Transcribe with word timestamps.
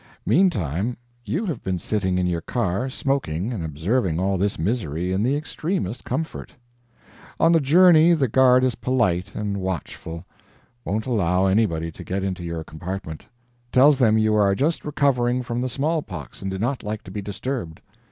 Meantime, 0.25 0.97
you 1.23 1.45
have 1.45 1.63
been 1.63 1.77
sitting 1.77 2.17
in 2.17 2.25
your 2.25 2.41
car, 2.41 2.89
smoking, 2.89 3.53
and 3.53 3.63
observing 3.63 4.19
all 4.19 4.35
this 4.35 4.57
misery 4.57 5.11
in 5.11 5.21
the 5.21 5.35
extremest 5.35 6.03
comfort. 6.03 6.55
On 7.39 7.51
the 7.51 7.59
journey 7.59 8.13
the 8.13 8.27
guard 8.27 8.63
is 8.63 8.73
polite 8.73 9.35
and 9.35 9.57
watchful 9.57 10.25
won't 10.83 11.05
allow 11.05 11.45
anybody 11.45 11.91
to 11.91 12.03
get 12.03 12.23
into 12.23 12.41
your 12.43 12.63
compartment 12.63 13.27
tells 13.71 13.99
them 13.99 14.17
you 14.17 14.33
are 14.33 14.55
just 14.55 14.83
recovering 14.85 15.43
from 15.43 15.61
the 15.61 15.69
small 15.69 16.01
pox 16.01 16.41
and 16.41 16.49
do 16.49 16.57
not 16.57 16.81
like 16.81 17.03
to 17.03 17.11
be 17.11 17.21
disturbed. 17.21 17.79